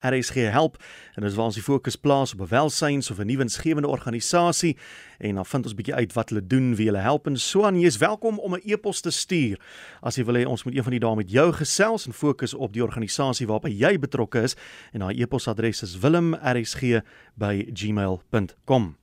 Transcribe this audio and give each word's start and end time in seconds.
RSG 0.00 0.34
help 0.34 0.84
en 1.14 1.22
dis 1.22 1.34
waar 1.34 1.50
ons 1.50 1.58
die 1.58 1.64
fokus 1.64 1.96
plaas 1.96 2.34
op 2.34 2.48
welsyns 2.48 3.10
of 3.10 3.18
'n 3.18 3.26
nuwe 3.26 3.42
insgewende 3.42 3.88
organisasie 3.88 4.76
en 5.18 5.34
dan 5.34 5.46
vind 5.46 5.64
ons 5.64 5.74
bietjie 5.74 5.94
uit 5.94 6.12
wat 6.12 6.28
hulle 6.28 6.46
doen, 6.46 6.74
wie 6.74 6.86
hulle 6.86 6.98
help 6.98 7.26
en 7.26 7.36
so 7.36 7.64
aan. 7.64 7.80
Jy 7.80 7.86
is 7.86 7.96
welkom 7.96 8.38
om 8.38 8.54
'n 8.54 8.60
e-pos 8.64 9.00
te 9.00 9.10
stuur 9.10 9.60
as 10.00 10.16
jy 10.16 10.24
wil 10.24 10.34
hê 10.34 10.46
ons 10.46 10.64
moet 10.64 10.76
een 10.76 10.82
van 10.82 10.90
die 10.90 11.00
dae 11.00 11.16
met 11.16 11.30
jou 11.30 11.52
gesels 11.52 12.06
en 12.06 12.12
fokus 12.12 12.54
op 12.54 12.72
die 12.72 12.82
organisasie 12.82 13.46
waarby 13.46 13.68
jy 13.68 13.98
betrokke 13.98 14.42
is 14.42 14.56
en 14.92 15.00
daai 15.00 15.22
e-posadres 15.22 15.82
is 15.82 15.98
wilm@rsg@gmail.com. 15.98 18.96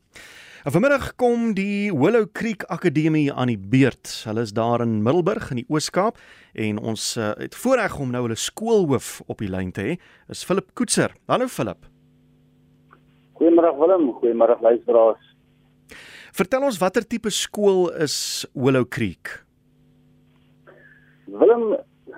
En 0.66 0.72
vanmiddag 0.72 1.12
kom 1.16 1.52
die 1.54 1.94
Willow 1.94 2.26
Creek 2.34 2.64
Akademie 2.74 3.34
aan 3.34 3.52
die 3.52 3.60
beurt. 3.70 4.10
Hulle 4.26 4.42
is 4.42 4.54
daar 4.58 4.82
in 4.82 5.04
Middelburg 5.06 5.52
in 5.54 5.60
die 5.60 5.66
Oos-Kaap 5.70 6.18
en 6.58 6.80
ons 6.82 7.04
uh, 7.22 7.28
het 7.38 7.54
voorreg 7.54 8.00
om 8.02 8.10
nou 8.10 8.24
hulle 8.24 8.38
skoolhoof 8.42 9.20
op 9.30 9.44
die 9.44 9.50
lyn 9.54 9.70
te 9.78 9.84
hê. 9.86 9.94
Is 10.34 10.42
Philip 10.42 10.72
Koetser. 10.74 11.14
Hallo 11.30 11.46
Philip. 11.54 11.86
Goeiemôre 13.38 13.76
Willem, 13.78 14.08
goeiemôre 14.18 14.58
luisteraars. 14.66 15.28
Vertel 16.34 16.66
ons 16.66 16.82
watter 16.82 17.06
tipe 17.06 17.30
skool 17.30 17.92
is 18.02 18.18
Willow 18.58 18.90
Creek? 18.90 19.36
Willem, 21.30 21.76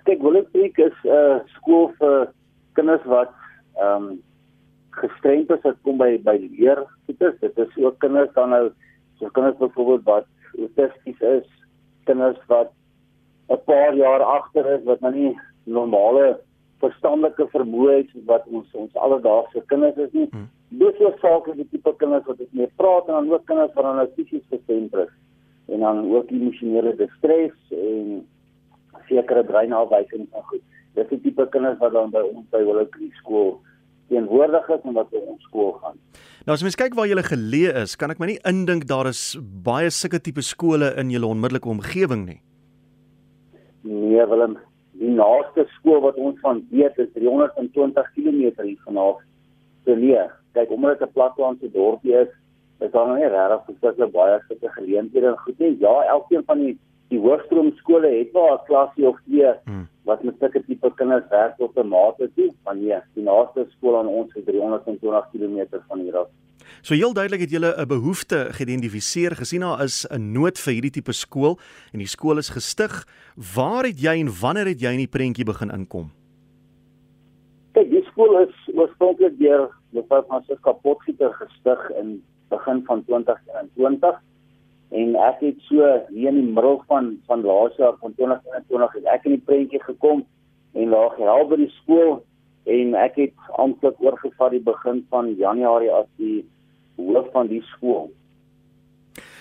kyk 0.08 0.24
Willow 0.24 0.48
Creek 0.56 0.80
is 0.80 0.96
'n 1.04 1.12
uh, 1.12 1.44
skool 1.58 1.92
vir 2.00 2.32
kinders 2.80 3.04
wat 3.12 3.36
ehm 3.76 4.08
um, 4.08 4.10
gestremd 5.02 5.52
is 5.54 5.64
wat 5.66 5.78
kom 5.86 6.00
by 6.02 6.16
by 6.26 6.38
leer 6.42 6.84
goedes. 7.06 7.38
Dit 7.44 7.58
is 7.64 7.78
ook 7.84 8.00
kinders 8.04 8.34
dan 8.38 8.54
nou 8.56 8.66
so 9.20 9.30
kinders 9.34 9.58
byvoorbeeld 9.62 10.04
wat 10.06 10.28
autisties 10.58 11.22
is, 11.22 11.48
kinders 12.10 12.40
wat 12.48 12.74
'n 13.50 13.62
paar 13.66 13.96
jaar 13.96 14.22
agter 14.22 14.66
is 14.76 14.84
wat 14.84 15.00
nou 15.00 15.14
nie 15.14 15.40
normale 15.64 16.40
verstandelike 16.82 17.48
vermoë 17.54 17.92
het 17.98 18.10
wat 18.26 18.48
ons 18.48 18.74
ons 18.74 18.96
alledaagse 18.96 19.64
kinders 19.66 19.98
is 19.98 20.12
nie. 20.12 20.28
Hmm. 20.32 20.50
Dis 20.70 21.00
ook 21.00 21.20
saak 21.20 21.48
die 21.56 21.68
tipe 21.72 21.94
kinders 21.98 22.26
wat 22.26 22.42
ek 22.44 22.52
mee 22.52 22.70
praat 22.76 23.08
en 23.08 23.14
dan 23.14 23.32
ook 23.32 23.46
kinders 23.46 23.74
wat 23.74 23.84
dan 23.84 24.10
fisies 24.16 24.46
gestremd 24.50 24.94
is 24.94 25.14
en 25.68 25.80
dan 25.80 26.04
ook 26.16 26.32
emosionele 26.32 26.96
distres 26.96 27.56
en 27.72 28.28
sekere 29.08 29.44
breinafwykings 29.44 30.32
en 30.32 30.44
goed. 30.52 30.64
Dis 30.94 31.10
die 31.10 31.22
tipe 31.22 31.48
kinders 31.50 31.80
wat 31.80 31.96
dan 31.96 32.12
by 32.12 32.24
ons 32.34 32.46
by 32.52 32.62
hulle 32.64 32.88
skool 33.22 33.58
teenwoordig 34.10 34.70
is 34.70 34.86
en 34.88 34.96
wat 34.98 35.10
by 35.12 35.22
ons 35.22 35.44
skool 35.50 35.74
gaan. 35.82 35.98
Nou 36.48 36.56
as 36.56 36.64
mens 36.64 36.78
kyk 36.80 36.96
waar 36.98 37.10
jy 37.10 37.24
geleë 37.28 37.74
is, 37.84 37.96
kan 38.00 38.14
ek 38.14 38.22
my 38.22 38.32
nie 38.32 38.40
indink 38.48 38.88
daar 38.88 39.10
is 39.10 39.38
baie 39.66 39.90
sulke 39.92 40.20
tipe 40.24 40.44
skole 40.46 40.94
in 41.02 41.12
julle 41.12 41.28
onmiddellike 41.28 41.70
omgewing 41.70 42.26
nie. 42.28 42.40
Nee, 43.88 44.24
Willem, 44.32 44.58
die 45.00 45.12
naaste 45.12 45.68
skool 45.78 46.02
wat 46.06 46.16
ons 46.16 46.40
van 46.44 46.64
weet 46.72 46.98
is 47.00 47.12
320 47.16 48.12
km 48.16 48.42
hier 48.64 48.80
vanaf 48.86 49.22
geleë. 49.88 50.28
Kyk, 50.58 50.72
omdat 50.72 51.00
dit 51.00 51.08
'n 51.08 51.14
platlandse 51.14 51.72
dorpie 51.72 52.16
is, 52.24 52.32
is 52.80 52.92
daar 52.92 53.08
nog 53.08 53.18
nie 53.18 53.28
regtig 53.28 53.66
verskriklik 53.66 54.12
baie 54.12 54.40
sulke 54.48 54.70
geleenthede 54.80 55.28
en 55.28 55.38
goed 55.38 55.60
nie. 55.60 55.78
Ja, 55.80 55.96
elkeen 56.16 56.44
van 56.46 56.60
die 56.60 56.78
die 57.10 57.20
hoërskool 57.20 57.72
skole 57.76 58.08
het 58.08 58.34
wel 58.34 58.54
'n 58.54 58.66
klasie 58.68 59.08
of 59.08 59.20
twee 59.28 59.54
hmm 59.66 59.88
wat 60.08 60.24
met 60.24 60.36
sulke 60.40 60.64
tipe 60.66 60.92
kinders 60.96 61.28
werk 61.30 61.60
op 61.60 61.78
'n 61.78 61.88
mate 61.88 62.30
toe 62.36 62.50
van 62.64 62.80
nee, 62.80 63.00
die 63.14 63.24
naaste 63.24 63.68
skool 63.76 63.98
aan 64.00 64.08
ons 64.08 64.34
is 64.36 64.46
320 64.46 65.30
km 65.32 65.82
van 65.88 66.00
hier 66.00 66.18
af. 66.18 66.28
So 66.82 66.94
heel 66.94 67.14
duidelik 67.14 67.42
het 67.42 67.52
julle 67.52 67.74
'n 67.78 67.88
behoefte 67.88 68.48
geïdentifiseer 68.58 69.36
gesien 69.36 69.62
daar 69.62 69.84
is 69.84 70.08
'n 70.10 70.32
nood 70.32 70.58
vir 70.60 70.74
hierdie 70.74 70.92
tipe 70.92 71.12
skool 71.12 71.60
en 71.94 72.00
die 72.00 72.08
skool 72.08 72.38
is 72.38 72.50
gestig. 72.50 73.06
Waar 73.56 73.84
het 73.84 74.00
jy 74.00 74.20
en 74.20 74.32
wanneer 74.42 74.68
het 74.68 74.80
jy 74.82 74.92
in 74.92 75.04
die 75.06 75.16
prentjie 75.16 75.46
begin 75.46 75.70
inkom? 75.70 76.12
Kyk, 77.72 77.90
die 77.90 78.06
skool 78.12 78.40
is 78.40 78.56
oorspronklik 78.74 79.38
deur 79.40 79.70
mevrou 79.90 80.24
Francisca 80.24 80.72
Potgieter 80.72 81.34
gestig 81.34 81.90
in 82.02 82.24
begin 82.50 82.84
van 82.86 83.04
2020 83.06 84.22
en 84.90 85.16
ek 85.16 85.42
het 85.44 85.60
so 85.68 85.84
hier 86.10 86.30
in 86.30 86.40
die 86.40 86.54
middel 86.54 86.82
van 86.88 87.18
van 87.28 87.42
laas 87.44 87.76
jaar 87.78 87.96
van 88.00 88.14
2021 88.16 88.94
het 88.94 89.10
ek 89.14 89.26
in 89.26 89.36
die 89.36 89.46
prentjie 89.46 89.82
gekom 89.84 90.24
en 90.74 90.94
laag 90.94 91.18
help 91.18 91.50
by 91.50 91.60
die 91.64 91.74
skool 91.82 92.22
en 92.68 92.96
ek 93.00 93.20
het 93.20 93.50
amptelik 93.60 94.00
oorgevat 94.04 94.56
die 94.56 94.64
begin 94.64 95.04
van 95.10 95.34
Januarie 95.40 95.92
as 95.92 96.08
die 96.22 96.46
hoof 96.98 97.28
van 97.32 97.48
die 97.48 97.62
skool. 97.74 98.10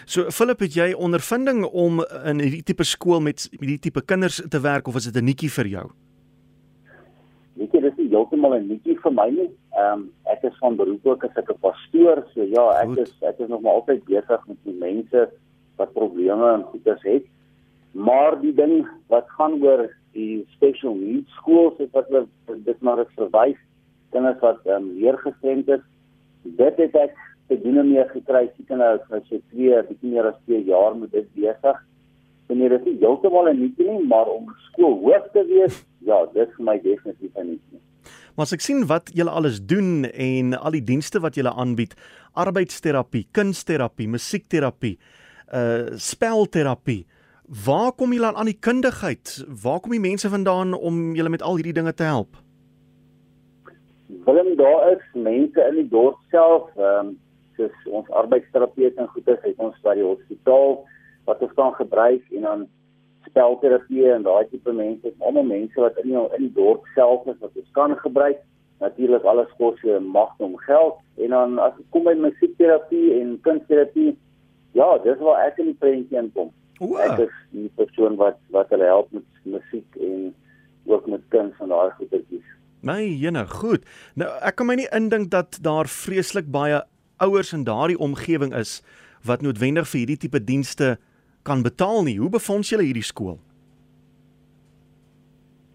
So 0.07 0.31
Philip, 0.31 0.61
het 0.63 0.77
jy 0.79 0.93
ondervinding 0.95 1.65
om 1.67 1.99
in 2.23 2.43
hierdie 2.45 2.63
tipe 2.63 2.87
skool 2.87 3.23
met 3.25 3.49
hierdie 3.51 3.81
tipe 3.89 4.05
kinders 4.07 4.39
te 4.39 4.61
werk 4.63 4.87
of 4.87 4.99
is 5.01 5.11
dit 5.11 5.17
'n 5.17 5.27
netjie 5.27 5.51
vir 5.51 5.67
jou? 5.67 5.87
Weet 7.57 7.73
jy, 7.73 7.81
dis 7.81 7.97
nie 7.97 8.06
heeltemal 8.17 8.57
'n 8.57 8.69
netjie 8.69 8.97
vir 9.03 9.13
my 9.13 9.29
nie. 9.31 9.51
Ehm 9.77 9.93
um, 9.93 10.11
ek 10.33 10.43
is 10.49 10.59
van 10.61 10.77
beroep 10.77 11.07
ook 11.07 11.25
as 11.25 11.37
ek 11.37 11.51
'n 11.51 11.61
pastoor, 11.61 12.25
so 12.35 12.43
ja, 12.43 12.67
ek 12.83 12.89
Goed. 12.89 12.99
is 12.99 13.13
ek 13.23 13.39
is 13.39 13.49
nog 13.49 13.61
maar 13.61 13.79
altyd 13.81 14.05
besig 14.05 14.47
met 14.49 14.59
die 14.65 14.79
mense 14.81 15.29
wat 15.77 15.93
probleme 15.93 16.53
en 16.53 16.63
goeders 16.73 17.03
het. 17.03 17.25
Maar 17.93 18.41
die 18.41 18.55
ding 18.55 18.87
wat 19.09 19.29
gaan 19.39 19.63
oor 19.63 19.89
die 20.13 20.47
special 20.57 20.95
needs 20.95 21.33
schools 21.41 21.79
is 21.79 21.91
wat 21.93 22.09
hulle 22.09 22.27
dit 22.65 22.81
maar 22.81 22.99
het 22.99 23.13
verwys 23.17 23.61
kinders 24.13 24.41
wat 24.41 24.61
ehm 24.67 24.77
um, 24.83 24.93
leergestremd 24.99 25.69
is. 25.69 25.85
Dit 26.43 26.77
het 26.77 26.95
ek 26.97 27.17
te 27.49 27.59
doen 27.63 27.83
mee 27.89 28.05
gekry 28.13 28.47
seker 28.57 28.81
nou 28.81 28.93
as 29.19 29.29
jy 29.31 29.41
twee 29.53 29.83
bietjie 29.89 30.13
meer 30.15 30.31
as 30.31 30.39
2 30.47 30.65
jaar 30.71 30.97
met 30.97 31.13
dit 31.13 31.29
besig. 31.35 31.83
Wanneer 32.49 32.77
dit 32.77 32.85
nie 32.87 32.99
heeltemal 33.03 33.51
'n 33.51 33.61
nuut 33.61 33.79
nie, 33.79 34.07
maar 34.07 34.29
om 34.31 34.53
skool 34.71 34.99
hoof 35.05 35.31
te 35.33 35.45
wees, 35.47 35.86
ja, 36.05 36.27
dit 36.35 36.53
vir 36.57 36.65
my 36.65 36.79
definitief 36.83 37.33
'n 37.37 37.47
nuut 37.47 37.73
nie. 37.73 37.81
Maar 38.37 38.45
as 38.45 38.53
ek 38.53 38.61
sien 38.61 38.87
wat 38.87 39.11
julle 39.15 39.31
alles 39.31 39.61
doen 39.65 40.05
en 40.05 40.55
al 40.55 40.71
die 40.77 40.85
dienste 40.85 41.21
wat 41.21 41.35
julle 41.35 41.53
aanbied, 41.53 41.95
arbeidsterapie, 42.35 43.27
kunsterapie, 43.33 44.09
musiekterapie, 44.09 44.99
uh 45.55 45.97
spelterapie. 45.97 47.07
Waar 47.65 47.93
kom 47.93 48.13
julle 48.13 48.35
aan 48.35 48.51
die 48.51 48.59
kundigheid? 48.59 49.45
Waar 49.63 49.81
kom 49.81 49.91
die 49.91 50.01
mense 50.01 50.29
vandaan 50.29 50.75
om 50.75 51.15
julle 51.15 51.29
met 51.29 51.43
al 51.43 51.57
hierdie 51.57 51.73
dinge 51.73 51.95
te 51.95 52.03
help? 52.03 52.37
Willem, 54.27 54.57
daar 54.57 54.93
is 54.93 55.03
mense 55.15 55.61
in 55.69 55.75
die 55.75 55.89
dorp 55.89 56.19
self, 56.31 56.71
ehm 56.77 57.07
um, 57.07 57.15
soos 57.57 57.87
ons 57.89 58.11
arbeidsterapeute 58.11 59.01
en 59.01 59.09
goeie 59.09 59.37
het 59.43 59.61
ons 59.65 59.77
by 59.85 59.95
die 59.97 60.05
hospitaal 60.05 60.83
wat 61.25 61.41
ons 61.41 61.55
kan 61.57 61.73
gebruik 61.79 62.35
en 62.37 62.43
dan 62.45 62.67
spelterapie 63.37 64.09
en 64.17 64.25
daai 64.25 64.49
tipe 64.49 64.73
mense, 64.73 65.13
almal 65.21 65.45
mense 65.45 65.81
wat 65.81 65.99
in 66.01 66.09
die, 66.09 66.21
in 66.39 66.47
die 66.49 66.55
dorp 66.57 66.89
self 66.97 67.29
is 67.29 67.37
wat 67.45 67.53
ons 67.53 67.73
kan 67.77 67.93
gebruik. 68.01 68.41
Natuurlik 68.81 69.25
alles 69.29 69.53
kos 69.61 69.77
se 69.81 70.01
mag 70.01 70.33
om 70.41 70.57
geld 70.65 70.97
en 71.21 71.33
dan 71.37 71.59
as 71.61 71.77
dit 71.77 71.87
kom 71.93 72.09
by 72.09 72.17
musiekterapie 72.21 73.21
en 73.21 73.37
kunsterapie 73.45 74.15
Ja, 74.77 74.99
dis 75.01 75.21
waar 75.25 75.47
ek 75.47 75.61
in 75.63 75.71
die 75.71 75.79
prentjie 75.81 76.19
inkom. 76.21 76.51
Ek 77.01 77.23
is 77.25 77.37
die 77.57 77.71
persoon 77.79 78.19
wat 78.21 78.37
wat 78.53 78.69
hulle 78.75 78.85
help 78.85 79.09
met 79.17 79.25
musiek 79.49 79.97
en 80.05 80.35
ook 80.85 81.07
met 81.09 81.25
kuns 81.33 81.57
en 81.65 81.73
daai 81.73 81.95
goedertjies. 81.97 82.45
My 82.85 83.01
jene, 83.01 83.47
goed. 83.49 83.87
Nou 84.21 84.29
ek 84.45 84.59
kan 84.61 84.69
my 84.69 84.77
nie 84.83 84.91
indink 84.93 85.33
dat 85.33 85.57
daar 85.65 85.89
vreeslik 85.89 86.51
baie 86.53 86.83
ouers 87.25 87.55
in 87.57 87.65
daardie 87.65 87.97
omgewing 87.97 88.53
is 88.53 88.83
wat 89.25 89.41
noodwendig 89.41 89.89
vir 89.89 90.03
hierdie 90.03 90.21
tipe 90.27 90.43
dienste 90.45 90.97
kan 91.47 91.63
betaal 91.63 92.03
nie. 92.07 92.19
Hoe 92.19 92.31
befonds 92.31 92.73
julle 92.73 92.87
hierdie 92.89 93.07
skool? 93.07 93.39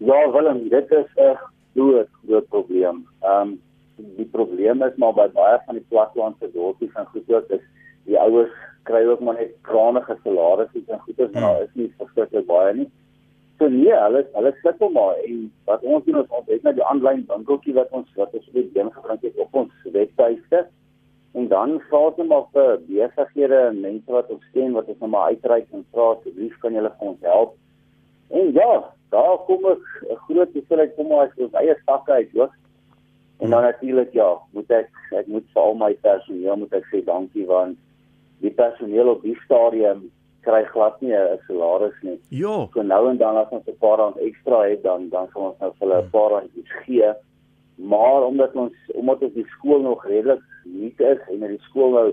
Ja, 0.02 0.18
Willem, 0.34 0.68
dit 0.68 0.90
is 0.90 1.10
'n 1.16 1.36
groot 1.74 2.08
groot 2.24 2.48
probleem. 2.48 3.06
Ehm 3.20 3.40
um, 3.40 3.60
die 4.16 4.28
probleem 4.36 4.82
is 4.82 4.96
maar 4.96 5.14
by 5.14 5.28
baie 5.34 5.58
van 5.66 5.74
die 5.78 5.86
plattelandse 5.88 6.50
dorpies 6.52 6.94
en 6.94 7.06
goeie 7.12 7.42
is 7.56 7.64
die 8.08 8.18
ouers 8.18 8.54
kry 8.88 9.04
ook 9.06 9.20
maar 9.20 9.38
net 9.38 9.54
kranige 9.68 10.16
salarisse 10.24 10.82
en 10.86 11.00
goeders 11.06 11.32
maar 11.32 11.42
daar 11.42 11.62
is 11.62 11.74
nie 11.74 11.94
verskriklik 11.98 12.46
baie 12.46 12.74
nie. 12.74 12.88
So 13.58 13.68
nee, 13.68 13.94
hulle 13.94 14.24
hulle 14.34 14.54
sukkel 14.62 14.90
maar 14.90 15.20
en 15.26 15.52
wat 15.70 15.82
ons 15.82 16.04
doen 16.04 16.22
is 16.22 16.36
ons 16.38 16.48
het 16.50 16.62
net 16.62 16.78
die 16.80 16.86
aanlyn 16.90 17.24
winkeltjie 17.28 17.74
wat 17.78 17.90
ons 17.98 18.08
wat 18.18 18.34
ons 18.38 18.48
weer 18.56 18.68
ding 18.74 18.90
gebring 18.94 19.20
het 19.22 19.44
op 19.46 19.60
ons 19.62 19.90
webtuiste 19.98 20.64
en 21.32 21.48
dan 21.48 21.80
vra 21.88 21.98
ons 21.98 22.28
maar 22.28 22.46
vir 22.52 22.80
besighede 22.88 23.60
en 23.68 23.80
mense 23.80 24.12
wat 24.12 24.30
ons 24.30 24.48
ken 24.52 24.72
wat 24.72 24.88
ons 24.92 24.98
nou 25.00 25.10
maar 25.10 25.32
uitreik 25.32 25.68
en 25.72 25.86
vra 25.92 26.08
asseblief 26.14 26.58
kan 26.64 26.74
julle 26.76 26.92
vir 26.98 27.08
ons 27.08 27.28
help. 27.28 27.54
En 28.32 28.52
ja, 28.52 28.72
daar 29.10 29.38
kom 29.46 29.66
'n 29.66 29.78
groot 30.26 30.52
hoeveelheid 30.52 30.94
kom 30.96 31.08
maar 31.08 31.26
as 31.26 31.44
ons 31.46 31.52
eie 31.52 31.76
sakke 31.86 32.12
uit 32.12 32.32
hoor. 32.32 32.50
En 33.38 33.50
dan 33.50 33.62
natuurlik 33.62 34.12
ja, 34.12 34.38
moet 34.50 34.70
ek 34.70 34.90
ek 35.10 35.26
moet 35.26 35.46
vir 35.52 35.62
al 35.62 35.74
my 35.74 35.94
personeel 35.94 36.56
moet 36.56 36.72
ek 36.72 36.84
sê 36.92 37.04
dankie 37.04 37.46
want 37.46 37.78
die 38.40 38.50
personeel 38.50 39.08
op 39.08 39.22
die 39.22 39.38
stadium 39.44 40.10
kry 40.42 40.62
glad 40.64 41.00
nie 41.00 41.14
'n 41.14 41.38
salaris 41.46 41.98
nie. 42.02 42.18
Ja. 42.28 42.68
So 42.74 42.82
nou 42.82 43.10
en 43.10 43.16
dan 43.16 43.36
as 43.36 43.50
ons 43.50 43.66
'n 43.66 43.76
paar 43.78 43.98
rand 43.98 44.16
ekstra 44.16 44.62
het, 44.68 44.82
dan 44.82 45.08
dan 45.08 45.28
sal 45.32 45.42
ons 45.42 45.58
nou 45.60 45.72
vir 45.78 45.88
hulle 45.88 46.02
'n 46.02 46.10
paar 46.10 46.30
randjies 46.30 46.72
gee. 46.84 47.14
Maar 47.82 48.26
omdat 48.26 48.54
ons 48.54 48.74
omdat 48.94 49.22
ons 49.22 49.34
die 49.34 49.46
skool 49.56 49.82
nog 49.82 50.04
redelik 50.06 50.42
nuut 50.64 51.00
is 51.00 51.18
en 51.32 51.40
dat 51.40 51.48
die 51.48 51.64
skool 51.68 51.96
nou 51.96 52.06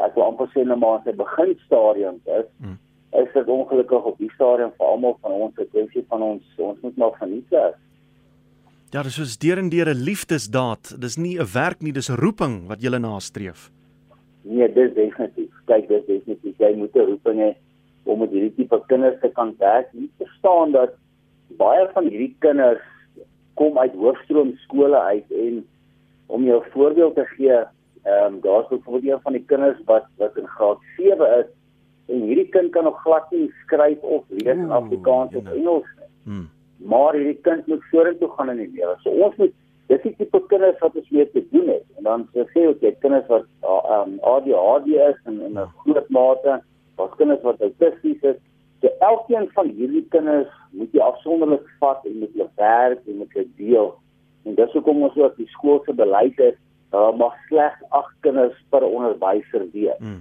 ek 0.00 0.14
wil 0.16 0.24
amper 0.24 0.48
sê 0.54 0.64
nou 0.64 0.78
maar 0.80 0.98
aan 0.98 1.04
sy 1.04 1.12
beginstadium 1.16 2.18
is, 2.24 2.48
hmm. 2.64 2.78
is 3.20 3.32
dit 3.34 3.48
ongelukkig 3.54 4.08
op 4.10 4.18
die 4.18 4.30
stadium 4.34 4.72
vir 4.78 4.86
almal 4.86 5.16
van 5.20 5.32
ons 5.46 5.58
'n 5.58 5.68
kwessie 5.74 6.04
van 6.08 6.22
ons 6.22 6.44
ons 6.58 6.80
moet 6.80 6.96
nog 6.96 7.18
geniet. 7.18 7.52
Ja, 8.92 9.02
dis 9.02 9.14
soos 9.14 9.38
deur 9.38 9.58
en 9.58 9.68
deur 9.68 9.88
'n 9.88 10.04
liefdesdaad. 10.08 11.00
Dis 11.00 11.16
nie 11.16 11.38
'n 11.38 11.46
werk 11.52 11.82
nie, 11.82 11.92
dis 11.92 12.10
'n 12.10 12.20
roeping 12.20 12.68
wat 12.68 12.82
jy 12.82 12.90
nastreef. 12.98 13.70
Nee, 14.42 14.72
dis 14.72 14.94
definitief. 14.94 15.52
Kyk, 15.66 15.88
dis 15.88 16.06
definitief 16.06 16.58
jy 16.58 16.74
moet 16.76 16.96
'n 16.96 17.06
roeping 17.06 17.38
hê 17.38 17.54
om 18.04 18.18
met 18.18 18.30
hierdie 18.30 18.54
tipe 18.54 18.82
kinders 18.86 19.20
te 19.20 19.28
kan 19.28 19.54
werk. 19.58 19.88
Jy 19.92 20.08
verstaan 20.18 20.72
dat 20.72 20.90
baie 21.56 21.88
van 21.94 22.08
hierdie 22.08 22.36
kinders 22.38 22.82
kom 23.54 23.78
uit 23.78 23.94
hoofstroom 23.94 24.56
skole 24.56 25.00
uit 25.00 25.30
en 25.30 25.62
om 26.26 26.44
jou 26.44 26.62
voorbeeld 26.70 27.14
te 27.14 27.24
gee, 27.24 27.58
ehm 28.02 28.34
um, 28.34 28.40
daar's 28.40 28.68
byvoorbeeld 28.68 29.12
een 29.12 29.22
van 29.22 29.32
die 29.32 29.44
kinders 29.46 29.78
wat 29.84 30.06
wat 30.16 30.36
in 30.36 30.46
graad 30.46 30.78
7 30.96 31.38
is 31.38 31.50
en 32.06 32.22
hierdie 32.28 32.48
kind 32.48 32.70
kan 32.70 32.84
nog 32.84 33.00
glad 33.02 33.30
nie 33.30 33.52
skryf 33.64 34.02
of 34.02 34.24
lees 34.28 34.56
in 34.56 34.70
Afrikaans 34.70 35.34
of 35.34 35.46
Engels 35.54 35.88
nie. 35.96 36.08
Hmm. 36.24 36.48
Maar 36.76 37.14
hierdie 37.14 37.40
kind 37.46 37.66
moet 37.66 37.84
vorentoe 37.90 38.30
gaan 38.36 38.50
in 38.50 38.62
die 38.64 38.70
lewe. 38.74 38.96
So 39.04 39.10
ons 39.10 39.36
moet 39.36 39.54
dis 39.92 40.02
die 40.02 40.14
tipe 40.18 40.40
kinders 40.50 40.78
wat 40.82 40.96
ons 40.98 41.10
mee 41.10 41.28
te 41.30 41.44
doen 41.50 41.68
het. 41.68 41.84
En 41.96 42.08
dan 42.08 42.26
sê 42.34 42.66
ek 42.70 42.82
jy 42.84 42.94
kinders 43.04 43.28
wat 43.30 43.46
ehm 43.62 44.16
um, 44.16 44.18
ADHD 44.34 44.96
is 45.08 45.20
en 45.30 45.40
in 45.48 45.58
'n 45.58 45.68
groot 45.84 46.08
mate, 46.08 46.60
daar's 46.96 47.16
kinders 47.20 47.42
wat 47.42 47.60
autisties 47.60 48.22
is. 48.32 48.40
So 48.82 48.90
elkeen 48.98 49.46
van 49.54 49.68
hierdie 49.70 50.02
kinders 50.10 50.50
moet 50.74 50.94
jy 50.96 51.02
afsonderlik 51.04 51.66
vat 51.78 52.02
en 52.08 52.18
met 52.18 52.32
hulle 52.34 52.48
werk 52.58 53.04
en 53.06 53.20
met 53.20 53.36
hulle 53.36 53.50
deel. 53.60 53.92
En 54.42 54.56
dis 54.58 54.74
hoekom 54.74 55.04
ons 55.06 55.18
ook 55.20 55.36
die 55.38 55.46
skool 55.54 55.78
se 55.86 55.94
beleid 55.94 56.40
het, 56.42 56.58
daar 56.90 57.14
mag 57.16 57.36
slegs 57.46 57.84
8 57.94 58.10
kinders 58.26 58.56
per 58.74 58.82
onderwyser 58.88 59.68
wees. 59.72 60.00
Hmm. 60.02 60.18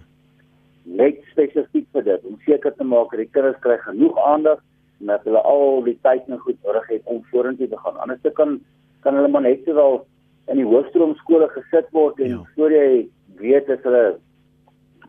Net 0.85 1.23
spesifiek 1.31 1.87
vir 1.95 2.05
dit 2.05 2.29
om 2.29 2.37
seker 2.45 2.75
te 2.77 2.85
maak 2.85 3.09
dat 3.15 3.23
die 3.23 3.33
kinders 3.33 3.57
kry 3.65 3.79
genoeg 3.81 4.21
aandag 4.27 4.61
en 5.01 5.09
dat 5.09 5.25
hulle 5.25 5.41
al 5.49 5.81
die 5.89 5.97
tyd 6.05 6.29
en 6.29 6.45
goed 6.45 6.61
nodig 6.67 6.87
het 6.93 7.09
om 7.09 7.25
vorentoe 7.33 7.67
te 7.67 7.81
gaan. 7.81 7.97
Anders 7.97 8.37
kan 8.37 8.59
kan 9.01 9.17
hulle 9.17 9.33
maar 9.33 9.41
net 9.41 9.65
sowel 9.65 10.03
in 10.53 10.61
die 10.61 10.67
hoofstroom 10.69 11.15
skole 11.17 11.49
gesit 11.55 11.89
word 11.97 12.19
en 12.21 12.35
ja. 12.35 12.41
voor 12.55 12.73
jy 12.73 12.89
weet 13.41 13.69
as 13.73 13.81
hulle 13.87 14.05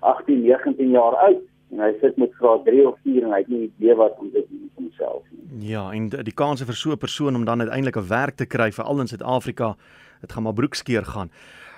18, 0.01 0.41
19 0.41 0.95
jaar 0.97 1.19
oud 1.29 1.43
en 1.73 1.81
hy 1.81 1.93
sit 2.01 2.17
met 2.21 2.35
graad 2.37 2.65
3 2.65 2.89
of 2.89 2.99
4 3.05 3.25
en 3.25 3.33
hy 3.33 3.39
het 3.41 3.49
nie 3.49 3.63
idee 3.69 3.95
wat 3.97 4.19
om 4.21 4.31
te 4.33 4.45
doen 4.49 4.69
vir 4.69 4.83
homself 4.85 5.23
nie. 5.31 5.71
Ja, 5.73 5.87
en 5.93 6.11
die 6.13 6.37
kanse 6.37 6.67
vir 6.69 6.77
so 6.77 6.93
'n 6.93 6.99
persoon 6.99 7.37
om 7.37 7.45
dan 7.45 7.61
uiteindelik 7.61 7.97
'n 7.97 8.09
werk 8.09 8.37
te 8.37 8.47
kry 8.47 8.71
veral 8.73 9.01
in 9.01 9.09
Suid-Afrika, 9.09 9.77
dit 10.21 10.33
gaan 10.33 10.43
maar 10.43 10.59
broekskeer 10.61 11.05
gaan. 11.05 11.31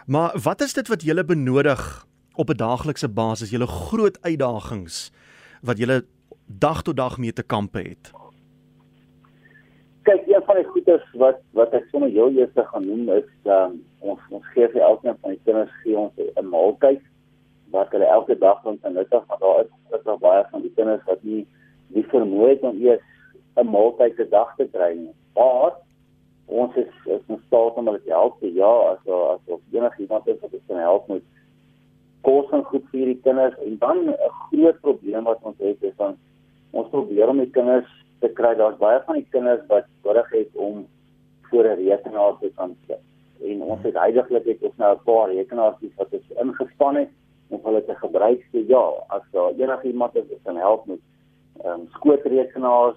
Maar 0.07 0.35
wat 0.43 0.61
is 0.61 0.75
dit 0.75 0.89
wat 0.89 1.03
jy 1.03 1.25
benodig 1.25 2.07
op 2.35 2.51
'n 2.51 2.57
daaglikse 2.57 3.09
basis? 3.09 3.51
Julle 3.51 3.67
groot 3.67 4.19
uitdagings 4.23 5.13
wat 5.63 5.79
jy 5.79 6.03
dag 6.47 6.83
tot 6.83 6.97
dag 6.97 7.19
mee 7.19 7.33
te 7.33 7.43
kampe 7.43 7.79
het. 7.79 8.13
Kyk, 10.03 10.27
een 10.27 10.43
van 10.45 10.57
die 10.57 10.65
goeders 10.65 11.05
wat 11.13 11.41
wat 11.53 11.73
ek 11.73 11.87
sommer 11.91 12.11
heel 12.13 12.31
eers 12.37 12.53
gaan 12.55 12.87
noem 12.87 13.09
is 13.09 13.31
um, 13.45 13.81
ons 14.01 14.21
ons 14.31 14.47
gee 14.53 14.69
vir 14.69 14.83
elkeen 14.83 15.17
van 15.23 15.31
die 15.31 15.41
kinders 15.45 15.73
gee 15.83 15.97
ons 15.97 16.13
'n 16.19 16.49
maaltyd 16.49 17.01
wat 17.71 17.91
hulle 17.91 18.05
elke 18.05 18.37
dag 18.39 18.61
van 18.63 18.79
nuttig 18.83 19.25
maar 19.29 19.41
daar 19.41 19.65
is 19.65 19.71
ook 20.05 20.21
nog 20.21 20.31
baie 20.31 20.45
van 20.51 20.63
die 20.63 20.73
kinders 20.77 21.05
wat 21.05 21.23
nie 21.23 21.47
die 21.95 22.05
vermoë 22.11 22.49
het 22.49 22.63
om 22.63 22.81
eers 22.81 23.03
'n 23.57 23.71
maaltyd 23.71 24.15
per 24.17 24.29
dag 24.29 24.55
te 24.57 24.67
kry 24.73 24.93
nie. 24.97 25.15
Maar 25.35 25.73
ons 26.47 26.77
is 26.77 26.93
is 27.07 27.23
in 27.29 27.41
staat 27.47 27.75
om 27.75 27.87
hulle 27.87 28.03
te 28.03 28.11
help. 28.11 28.37
Ja, 28.41 28.73
as 28.93 29.07
as 29.07 29.41
of 29.47 29.61
enigiemand 29.73 30.27
is 30.27 30.41
wat 30.41 30.53
ons 30.53 30.67
kan 30.67 30.77
help 30.77 31.09
met 31.09 31.23
kos 32.21 32.51
en 32.51 32.65
goed 32.65 32.85
vir 32.91 33.07
die 33.07 33.21
kinders 33.23 33.59
en 33.59 33.79
dan 33.79 33.99
'n 34.09 34.17
groot 34.51 34.81
probleem 34.81 35.25
wat 35.25 35.39
ons 35.43 35.59
het 35.59 35.83
is 35.83 35.97
dan 35.97 36.17
ons 36.71 36.89
probeer 36.89 37.29
om 37.29 37.39
die 37.39 37.51
kinders 37.51 37.91
te 38.21 38.29
kry. 38.29 38.55
Daar's 38.55 38.79
baie 38.79 39.03
van 39.07 39.15
die 39.15 39.29
kinders 39.31 39.67
wat 39.69 39.85
nodig 40.05 40.31
het 40.31 40.51
om 40.55 40.87
voor 41.51 41.65
'n 41.65 41.89
rekenaar 41.89 42.39
te 42.41 42.53
kan 42.57 42.77
sit. 42.87 43.03
En 43.45 43.63
ons 43.63 43.83
het 43.83 43.95
heidaglik 43.95 44.45
het 44.45 44.63
ons 44.63 44.77
nou 44.77 44.95
'n 44.95 45.05
paar 45.05 45.29
rekenaars 45.31 45.77
wat 45.97 46.13
ons 46.13 46.31
ingespan 46.43 46.97
het 46.97 47.11
om 47.49 47.61
hulle 47.65 47.85
te 47.85 47.95
gebruik. 47.95 48.47
So 48.53 48.63
ja, 48.69 48.85
as 49.07 49.23
daar 49.31 49.53
enigiemand 49.59 50.17
is 50.17 50.29
wat 50.29 50.43
kan 50.43 50.57
help 50.57 50.87
met 50.87 51.01
ehm 51.63 51.81
um, 51.81 51.87
skootrekenaars 51.95 52.97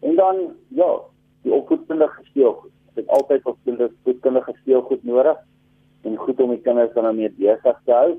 en 0.00 0.14
dan 0.16 0.36
ja, 0.68 1.00
die 1.42 1.52
opvoedkundige 1.52 2.24
speelgoed. 2.30 2.72
Ons 2.86 2.94
het 2.94 3.08
altyd 3.08 3.44
opvoedkundige 3.44 4.54
speelgoed 4.60 5.04
nodig 5.04 5.36
en 6.02 6.16
goed 6.16 6.40
om 6.40 6.50
die 6.50 6.62
kinders 6.62 6.94
dan 6.94 7.16
mee 7.16 7.30
besig 7.30 7.80
te 7.84 7.92
hou. 7.92 8.16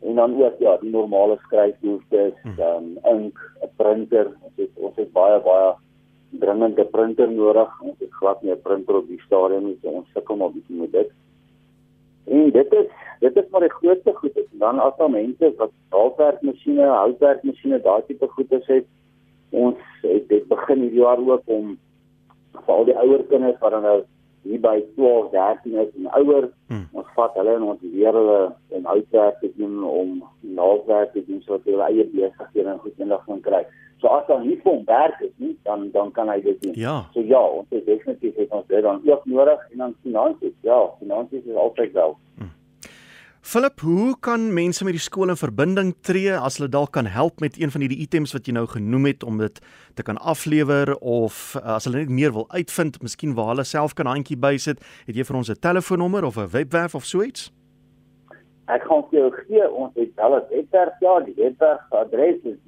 En 0.00 0.14
dan 0.14 0.42
ook 0.42 0.58
ja, 0.58 0.76
die 0.80 0.90
normale 0.90 1.36
skryfbehoeftes, 1.44 2.34
hm. 2.42 2.60
ehm 2.60 2.76
um, 2.76 2.98
ink, 3.12 3.38
'n 3.62 3.70
printer. 3.76 4.26
Ons 4.40 4.56
het 4.56 4.70
ons 4.74 4.96
het 4.96 5.12
baie 5.12 5.40
baie 5.40 5.74
dringende 6.30 6.84
printer 6.84 7.30
nodig. 7.30 7.80
Ons 7.80 7.98
het 7.98 8.12
glad 8.12 8.42
nie 8.42 8.52
'n 8.52 8.62
printer 8.62 8.96
op 8.96 9.06
die 9.06 9.22
stadium 9.26 9.64
nie. 9.64 9.78
So 9.82 9.88
ons 9.88 10.08
sukkel 10.14 10.36
maar 10.36 10.52
bietjie 10.52 10.80
met 10.80 10.92
dit. 10.92 11.10
En 12.24 12.50
dit 12.50 12.72
is 12.72 12.86
dit 13.20 13.36
is 13.36 13.48
maar 13.50 13.60
die 13.60 13.72
grootste 13.72 14.12
goed 14.14 14.36
is 14.36 14.46
dan 14.50 14.78
as 14.78 14.96
daar 14.96 15.10
mense 15.10 15.52
wat 15.56 15.72
haalwerkmasjiene, 15.88 16.86
houtwerkmasjiene, 16.86 17.80
daai 17.84 18.02
tipe 18.06 18.28
goedes 18.28 18.66
het. 18.66 18.86
Ons 19.50 19.76
het 20.02 20.28
dit 20.28 20.46
begin 20.48 20.80
hierdie 20.80 21.02
jaar 21.02 21.20
ook 21.20 21.42
om 21.44 21.76
vir 22.64 22.74
al 22.74 22.88
die 22.88 22.96
ouer 22.96 23.24
kinders 23.28 23.58
wat 23.60 23.76
dan 23.76 23.82
nou 23.82 23.98
hier 24.42 24.60
by 24.60 24.78
12, 24.96 25.30
13 25.34 25.76
is 25.82 25.90
en 25.98 26.08
ouer, 26.16 26.48
hmm. 26.72 26.86
ons 26.96 27.12
vat 27.16 27.34
hulle 27.36 27.54
en 27.58 27.66
ons 27.74 27.82
leer 27.84 28.16
hulle 28.16 28.38
om 28.78 28.88
houtwerk 28.88 29.40
te 29.42 29.50
doen 29.58 29.82
om 29.84 30.14
naaldwerk 30.56 31.12
te 31.12 31.24
doen 31.26 31.42
sodat 31.44 31.68
hulle 31.68 31.88
eie 31.90 32.06
besighede 32.14 32.72
en 32.72 32.80
goed 32.84 33.02
eendag 33.04 33.26
kan 33.28 33.42
kry. 33.44 33.62
So 34.00 34.08
as 34.08 34.24
dan 34.26 34.46
nie 34.48 34.56
hom 34.64 34.84
werk 34.88 35.20
is 35.20 35.32
nie, 35.36 35.58
dan 35.68 35.90
dan 35.92 36.12
kan 36.16 36.30
hy 36.32 36.38
dit 36.40 36.62
doen. 36.62 36.72
Ja. 36.74 37.02
So 37.12 37.20
ja, 37.20 37.40
ons 37.40 37.68
het 37.74 37.84
definitief 37.84 38.38
het 38.40 38.54
ons 38.56 38.64
dit 38.68 38.82
dan 38.82 39.02
ook 39.04 39.26
nodig 39.28 39.66
en 39.72 39.84
dan 39.84 39.94
finansies. 40.02 40.56
Ja, 40.64 40.78
finansies 40.98 41.44
is 41.44 41.54
altyd 41.54 41.92
wel. 41.92 42.16
Hmm. 42.38 42.54
Philip, 43.40 43.80
hoe 43.80 44.14
kan 44.20 44.52
mense 44.54 44.84
met 44.84 44.96
die 44.96 45.02
skool 45.02 45.32
in 45.32 45.36
verbinding 45.36 45.92
tree 46.06 46.32
as 46.32 46.56
hulle 46.56 46.70
dalk 46.72 46.92
kan 46.96 47.08
help 47.08 47.40
met 47.44 47.60
een 47.60 47.72
van 47.72 47.84
hierdie 47.84 48.00
items 48.04 48.32
wat 48.36 48.48
jy 48.48 48.56
nou 48.56 48.66
genoem 48.68 49.10
het 49.10 49.24
om 49.24 49.40
dit 49.40 49.60
te 49.96 50.04
kan 50.06 50.20
aflewer 50.32 50.94
of 51.00 51.56
uh, 51.58 51.76
as 51.76 51.88
hulle 51.88 52.04
net 52.04 52.12
meer 52.12 52.32
wil 52.36 52.48
uitvind, 52.52 53.00
miskien 53.04 53.36
waar 53.36 53.52
hulle 53.52 53.64
self 53.68 53.96
kan 53.96 54.08
handjie 54.08 54.36
bysit, 54.40 54.80
het 55.08 55.16
jy 55.16 55.24
vir 55.28 55.40
ons 55.40 55.52
'n 55.52 55.60
telefoonnommer 55.60 56.24
of 56.24 56.36
'n 56.36 56.52
webwerf 56.52 56.94
of 56.94 57.04
so 57.04 57.22
iets? 57.22 57.52
Ek 58.68 58.84
gaan 58.84 59.04
vir 59.10 59.18
jou 59.18 59.30
gee, 59.44 59.70
ons 59.72 59.92
het 59.96 60.12
al 60.16 60.36
'n 60.36 60.44
webwerf, 60.48 60.94
ja, 61.00 61.20
die 61.20 61.34
webwerf 61.36 61.80
adres 61.90 62.40
is 62.44 62.60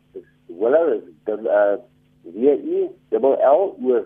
Willow 0.49 0.93
is 0.93 1.02
uh 1.28 1.76
W 2.25 2.49
I 2.49 2.88
L 3.12 3.25
O 3.25 3.76
W 3.78 4.05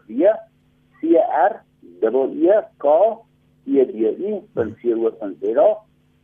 C 1.01 1.17
R 1.17 1.65
E 2.03 2.07
E 2.07 2.61
K 2.79 3.25
E 3.67 3.85
D 3.85 4.05
I.co.za. 4.05 5.77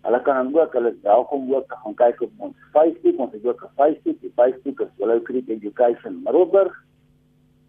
Hulle 0.02 0.20
kan 0.24 0.34
dan 0.34 0.60
ook 0.60 0.72
hulle 0.72 0.94
welkom 1.02 1.54
ook 1.54 1.64
gaan 1.68 1.94
kyk 1.94 2.22
op 2.22 2.30
ons 2.36 2.56
Facebook. 2.72 3.18
Ons 3.18 3.32
het 3.32 3.46
ook 3.46 3.62
'n 3.62 3.68
Facebook. 3.76 4.20
Die 4.20 4.32
Facebook 4.34 4.80
is 4.80 4.88
Willow 4.96 5.22
Creek 5.22 5.48
Education 5.48 6.20
Middelburg. 6.24 6.84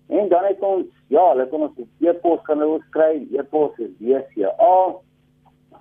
En 0.08 0.30
dan 0.30 0.44
het 0.44 0.60
ons 0.60 0.86
ja, 1.08 1.30
hulle 1.30 1.50
kan 1.50 1.62
ons 1.62 1.72
e-pos 2.00 2.42
kan 2.42 2.60
hulle 2.60 2.82
skryf. 2.88 3.32
E-pos 3.32 3.78
is 3.78 3.90
BCA 3.98 4.96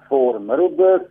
vir 0.08 0.40
Middelburg 0.40 1.02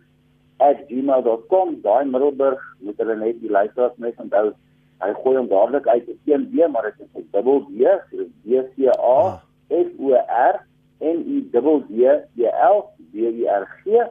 @gmail.com. 0.60 1.80
Daai 1.82 2.04
Middelburg 2.04 2.60
moet 2.80 2.98
hulle 2.98 3.16
net 3.16 3.40
die 3.40 3.50
luisteraars 3.50 3.96
net 3.98 4.18
onthou 4.20 4.52
hy 5.00 5.12
gooi 5.22 5.36
hom 5.36 5.48
dadelik 5.48 5.86
uit 5.88 6.08
op 6.12 6.32
1B 6.34 6.66
maar 6.72 6.90
dit 6.90 7.06
is 7.22 7.28
dubbel 7.32 7.62
B 7.68 7.94
so 8.10 8.26
D 8.44 8.64
C 8.74 8.88
A 8.96 9.40
F 9.70 9.88
O 9.98 10.12
R 10.14 10.56
N 11.00 11.22
I 11.24 11.40
dubbel 11.52 11.84
D 11.88 12.04
E 12.36 12.50
L 12.68 12.82
D 13.12 13.28
E 13.30 13.48
R 13.48 13.66
G. 13.84 14.04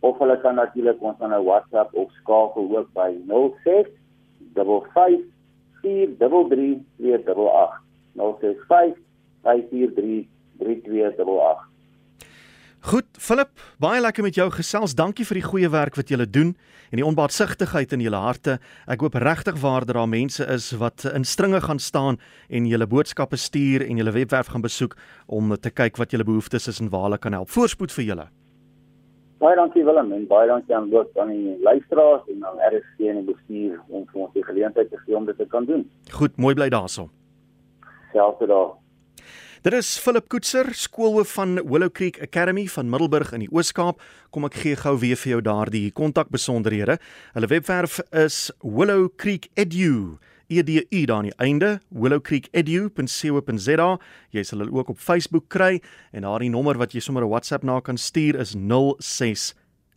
Of 0.00 0.18
hulle 0.18 0.38
kan 0.42 0.54
natuurlik 0.54 1.02
ons 1.02 1.20
aan 1.20 1.34
'n 1.34 1.44
WhatsApp 1.44 1.94
of 1.94 2.10
skakel 2.20 2.76
ook 2.76 2.92
by 2.94 3.10
06 3.28 3.86
55 4.54 5.22
433 5.82 6.82
288 6.96 7.82
06 8.14 8.56
543 8.66 10.26
3288 10.58 11.67
Goed, 12.80 13.06
Philip, 13.18 13.48
baie 13.82 13.98
lekker 14.00 14.22
met 14.22 14.36
jou 14.38 14.46
gesels. 14.54 14.94
Dankie 14.94 15.24
vir 15.26 15.40
die 15.40 15.46
goeie 15.48 15.68
werk 15.72 15.96
wat 15.98 16.12
julle 16.12 16.28
doen 16.30 16.52
en 16.92 17.00
die 17.00 17.04
onbaatsigtigheid 17.04 17.90
in 17.96 18.04
julle 18.04 18.20
harte. 18.22 18.58
Ek 18.86 19.02
hoop 19.02 19.18
regtig 19.18 19.58
waar 19.58 19.82
dat 19.82 19.96
daar 19.98 20.08
mense 20.08 20.46
is 20.46 20.70
wat 20.78 21.02
in 21.10 21.26
stringe 21.26 21.60
gaan 21.64 21.82
staan 21.82 22.20
en 22.48 22.70
julle 22.70 22.86
boodskappe 22.86 23.36
stuur 23.36 23.82
en 23.82 23.98
julle 23.98 24.14
webwerf 24.14 24.54
gaan 24.54 24.62
besoek 24.62 24.94
om 25.26 25.56
te 25.58 25.74
kyk 25.74 25.98
wat 25.98 26.14
julle 26.14 26.24
behoeftes 26.24 26.70
is 26.70 26.78
en 26.78 26.90
waar 26.94 27.08
hulle 27.08 27.18
kan 27.18 27.34
help. 27.34 27.50
Voorspoed 27.50 27.92
vir 27.98 28.04
julle. 28.12 28.28
Baie 29.42 29.58
dankie 29.58 29.84
Willem 29.84 30.12
en 30.14 30.26
baie 30.30 30.46
dankie 30.48 30.74
aan 30.74 30.88
ook 30.94 31.18
aan 31.18 31.34
die 31.34 31.58
luisteraars 31.62 32.30
en 32.30 32.46
aan 32.46 32.62
RSG 32.70 33.10
en 33.10 33.24
die 33.24 33.34
bestuur 33.34 33.78
om 33.88 34.06
vir 34.06 34.22
ons 34.22 34.34
die 34.38 34.46
geleentheid 34.46 34.90
te 34.90 35.02
gee 35.02 35.18
om 35.18 35.26
dit 35.26 35.36
te 35.38 35.46
kan 35.50 35.66
doen. 35.66 35.88
Goed, 36.14 36.38
mooi 36.38 36.54
bly 36.54 36.70
daarso. 36.70 37.10
Selfs 38.14 38.46
daar. 38.46 38.78
Dit 39.58 39.74
is 39.74 39.96
Philip 39.98 40.28
Koetser, 40.30 40.68
skoolhoof 40.70 41.32
van 41.34 41.58
Willow 41.66 41.90
Creek 41.90 42.20
Academy 42.22 42.68
van 42.70 42.86
Middelburg 42.86 43.32
in 43.34 43.42
die 43.42 43.48
Oos-Kaap. 43.50 43.98
Kom 44.30 44.46
ek 44.46 44.54
gee 44.62 44.76
gou 44.78 44.92
weer 45.02 45.18
vir 45.18 45.32
jou 45.32 45.40
daardie 45.42 45.90
kontakbesonderhede. 45.98 46.94
Hulle 47.34 47.48
webwerf 47.50 47.98
is 48.14 48.52
willowcreekedu 48.62 50.18
edu 50.46 50.78
daar 51.10 51.16
aan 51.16 51.26
die 51.26 51.34
einde, 51.42 51.72
willowcreekedu.co.za. 51.90 53.88
Jy 54.30 54.46
sal 54.46 54.62
hulle 54.62 54.78
ook 54.78 54.94
op 54.94 55.02
Facebook 55.02 55.50
kry 55.50 55.82
en 56.14 56.22
daardie 56.22 56.54
nommer 56.54 56.78
wat 56.78 56.94
jy 56.94 57.02
sommer 57.02 57.26
'n 57.26 57.28
WhatsApp 57.34 57.66
na 57.66 57.80
kan 57.80 57.98
stuur 57.98 58.38
is 58.38 58.54
06 58.54 59.54